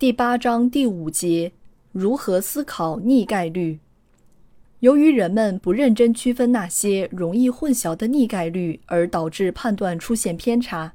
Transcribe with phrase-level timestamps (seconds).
[0.00, 1.52] 第八章第五节：
[1.92, 3.80] 如何思考逆概率？
[4.78, 10.94] 由于人们不认真区分那些容易混淆的逆概率，而导致判断出现偏差。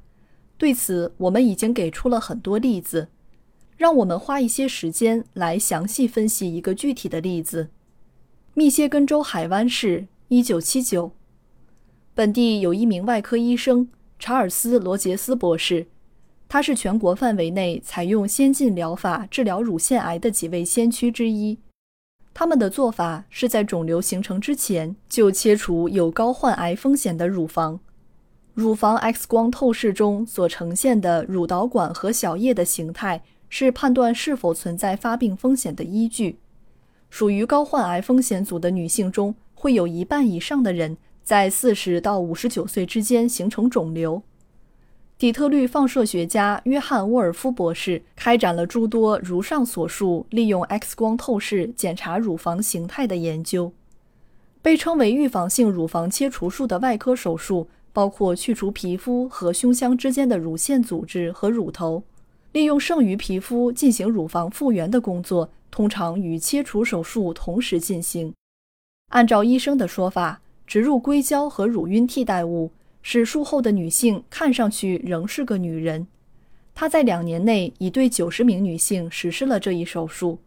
[0.58, 3.06] 对此，我们已经给出了很多例子。
[3.76, 7.68] 让我们花一些时间来详细分析一个具体的例子：
[8.54, 11.12] 密歇根州海湾市，1979，
[12.12, 13.88] 本地有一名外科医生
[14.18, 15.86] 查尔斯·罗杰斯博士。
[16.48, 21.58] 他是全国范围内采用先进疗法治疗乳腺癌的几位先驱之一。
[22.32, 27.80] 他们的做法是在肿瘤形成之前就切除有高患癌风险的乳房。
[28.54, 36.38] 乳房 X 光透视中所呈现的乳导管和小叶的形态是判断是否存在发病风险的依据。
[37.10, 44.22] 属于高患癌风险组的女性中，会有一半以上的人在四十到五十九岁之间形成肿瘤。
[45.18, 53.72] 底特律放射学家约翰·沃尔夫博士开展了诸多如上所述利用 X 光透视检查乳房形态的研究。
[54.60, 62.02] 被称为预防性乳房切除术的外科手术，包括去除皮肤和胸腔之间的乳腺组织和乳头。
[62.52, 68.34] 利用剩余皮肤进行乳房复原的工作，通常与切除手术同时进行。
[69.12, 72.70] 按照医生的说法，植入硅胶和乳晕替代物。
[73.08, 76.08] 使术后的女性看上去仍是个女人。
[76.74, 80.40] 她在两年内已对九十名女性实施了这一手术。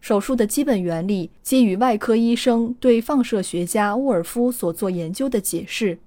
[0.00, 6.00] 手术的基本原理基于外科医生对放射学家沃尔夫所做研究的解释。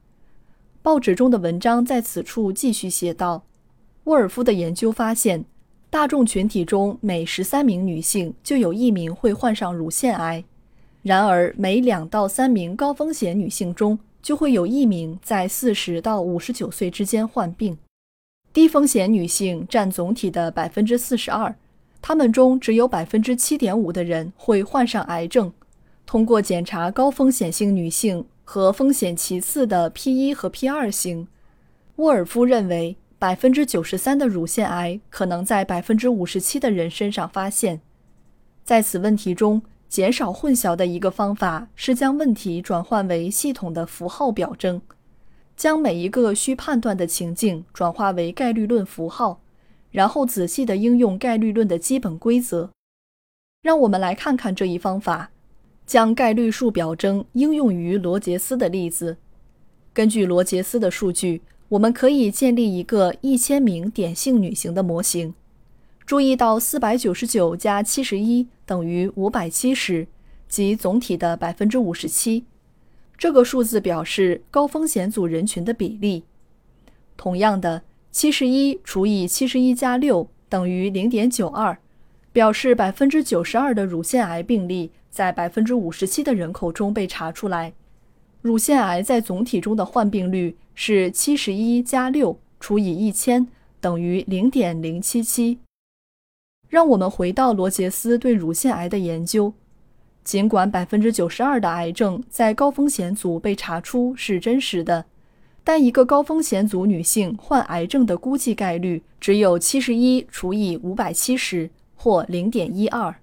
[0.82, 3.46] 报纸中的文章在此处继续写道：
[4.04, 5.46] 沃尔夫的研究发现，
[5.90, 10.44] 大众群体中每十三名女性就有一名会患上乳腺癌。
[11.02, 17.78] 然而，每两到三名高风险女性中，就会有一名在四十到五十九岁之间患病，
[18.52, 21.56] 低风险女性占总体的百分之四十二，
[22.02, 25.54] 她们中只有百分之七点五的人会患上癌症。
[26.06, 31.28] 通过检查高风险性女性和风险其次的 P 一和 P 二型，
[31.98, 37.82] 沃尔夫认为百分之九十三的乳腺癌可能在百分之五十七的人身上发现。
[38.64, 39.62] 在此问题中。
[39.90, 44.82] 减少混淆的一个方法是将问题转换为系统的符号表征，
[45.56, 49.40] 将每一个需判断的情境转化为概率论符号，
[49.92, 52.70] 然后仔细地应用概率论的基本规则。
[53.62, 55.32] 让我们来看看这一方法
[55.86, 59.18] 将概率数表征应用于罗杰斯的例子。
[59.94, 65.34] 根据罗杰斯的数据，我们可以建立一个一千名典型女性的模型。
[66.06, 70.06] 注意到四百九十九加七十一等于五百七十，
[70.48, 72.44] 即总体的百分之五十七。
[73.18, 76.24] 这个数字表示高风险组人群的比例。
[77.16, 81.78] 同样的，七十一除以七十一加六等于零点九二，
[82.32, 87.74] 表示百分之九十二的乳腺癌病例在百分之五十七的人口中被查出来。
[88.42, 93.48] 乳腺癌在总体中的患病率是七十一加六除以一千
[93.80, 95.58] 等于零点零七七。
[96.70, 99.54] 让我们回到罗杰斯对乳腺癌的研究。
[100.24, 105.06] 尽管百分之九十二的癌症在高风险组被查出是真实的，
[105.64, 113.16] 但一个高风险组女性患癌症的估计概率只有七十一除以五百七十，或零点一二。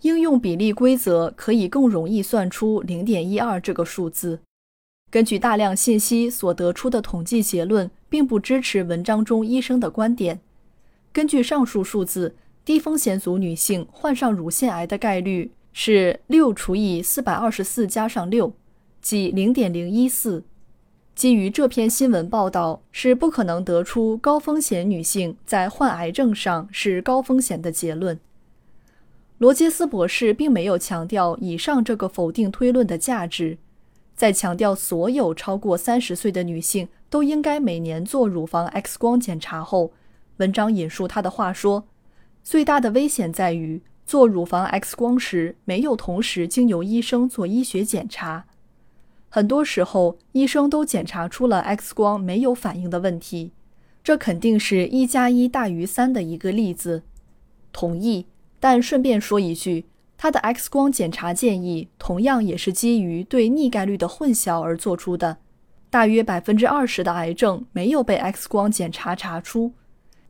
[0.00, 4.40] 应用比例规则可以更容易算出零点一二这个数字。
[5.10, 10.40] 根据大量信息所得出的统计结论，并不支持文章中医生的观点。
[11.12, 12.34] 根据上述数字。
[12.66, 18.52] 低风险组女性患上乳腺癌的概率是六除以四百二十四加上六，
[19.00, 20.42] 即零点零一四。
[21.14, 28.18] 基于这篇新闻报道，是不可能得出高风险女性在患癌症上是高风险的结论。
[29.38, 33.58] 罗杰斯博士并没有强调以上这个否定推论的价值，
[34.16, 39.92] 在强调所有超过三十岁的女性都应该每年做乳房 X 光检查后，
[40.38, 41.84] 文章引述他的话说。
[42.46, 48.44] 最大的危险在于做乳房 X 光时没有同时经由医生做医学检查。
[49.28, 53.50] 很多时候，医生都检查出了 X 光没有反应的问题，
[54.04, 57.02] 这肯定是一加一大于三的一个例子。
[57.72, 58.26] 同意，
[58.60, 65.38] 但顺便说一句，他的 X 光检查建议同样也是基于对逆概率的混淆而做出的。
[65.90, 69.72] 大约百分之二十的癌症没有被 X 光检查查出，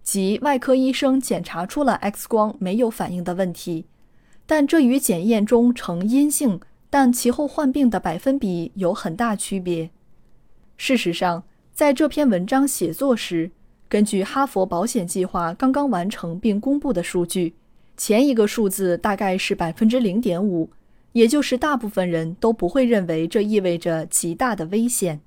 [0.07, 3.87] 即外科医生检查出了 X 光没有反应的问题，
[4.47, 9.91] 但这与检验中呈阴性但其后患病的百分比有很大区别。
[10.77, 11.43] 事实上，
[11.73, 13.51] 在这篇文章写作时，
[13.89, 17.57] 根据哈佛保险计划刚刚完成并公布的数据，
[17.97, 20.71] 前一个数字大概是百分之零点五，
[21.15, 25.21] 也就是大部分人都不会认为这意味着极大的危险。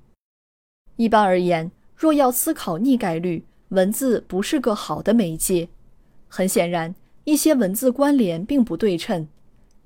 [0.96, 5.68] 一般而言，若要思考逆概率，文字不是个好的媒介。
[6.28, 6.94] 很显然，
[7.24, 9.26] 一些文字关联并不对称。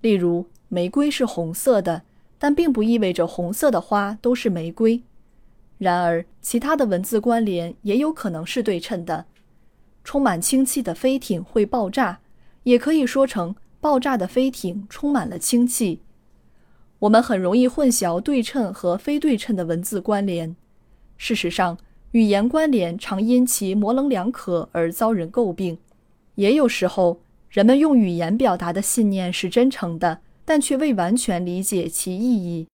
[0.00, 2.02] 例如，玫瑰是红色的，
[2.38, 5.02] 但并不意味着红色的花都是玫瑰。
[5.78, 9.26] 然而，其他的文字关联也有可能是对称的。
[10.02, 12.20] 充满氢气的飞艇会爆炸，
[12.64, 16.00] 也可以说成爆炸的飞艇充满了氢气。
[17.00, 20.54] 我们很容易混淆对称和非对称的文字关联。
[21.16, 21.76] 事实上，
[22.14, 25.76] 语言关联常因其模棱两可而遭人诟病。
[26.36, 27.20] 也有时候，
[27.50, 32.68] 人们用语言表达的信念是真诚的，但却未完全理解其意义。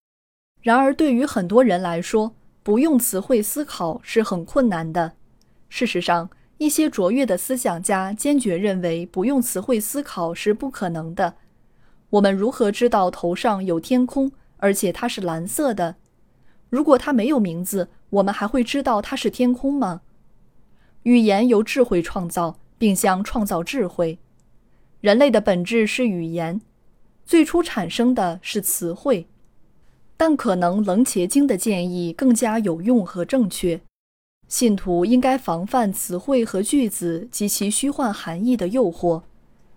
[0.60, 5.12] 然而，对于很多人来说，不用词汇思考是很困难的。
[5.70, 6.28] 事实上，
[6.58, 11.36] 一些卓越的思想家坚决认为不用词汇思考是不可能的。
[12.10, 15.96] 我们如何知道头上有天空，而且它是蓝色的？
[16.70, 17.88] 如果它没有名字？
[18.10, 20.00] 我们还会知道它是天空吗？
[21.02, 24.18] 语言由智慧创造，并将创造智慧。
[25.00, 26.60] 人类的本质是语言，
[27.24, 29.26] 最初产生的是词汇。
[30.16, 33.80] 但可能楞茄经的建议更加有用和正确。
[34.48, 39.22] 信徒应该防范词汇和句子及其虚幻含义的诱惑，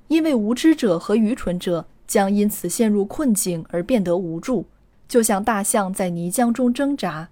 [0.07, 4.65] 因为无知者和愚蠢者将因此陷入困境而变得无助，
[5.07, 7.29] 就像大象在泥浆中挣扎。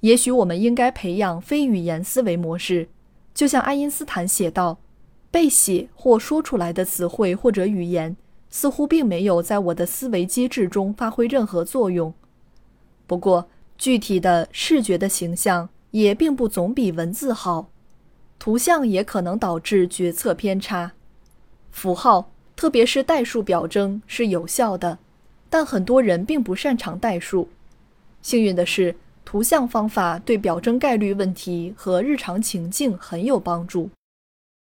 [0.00, 2.88] 也许我们应该培养非语言思维模式，
[3.34, 4.78] 就像爱因斯坦写道
[5.30, 8.16] ：“被写或说出来的词汇或者语言，
[8.48, 12.14] 似乎并没有在我的思维机制中发挥任何作用。
[13.06, 17.70] 不过，具体的视觉的形象也并不总比文字好。
[18.38, 20.92] 图像也可能导致决策偏差。
[21.70, 24.98] 符号，特别是代数表征是有效的，
[25.50, 27.50] 但很多人并不擅长代数。
[28.22, 33.88] 幸运的是。”图像方法对表征概率问题和日常情境很有帮助。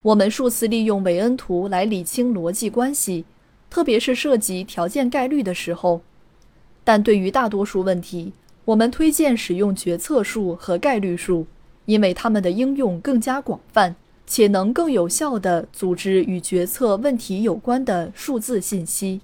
[0.02, 3.26] 我们数次利用韦恩图来理清逻辑关系，
[3.70, 6.02] 特别是涉及条件概率的时候。
[6.84, 8.34] 但对于大多数问题，
[8.66, 11.46] 我们推荐使用决策树和概率树，
[11.86, 13.96] 因为它们的应用更加广泛，
[14.26, 19.22] 且能更有效地组织与决策问题有关的数字信息。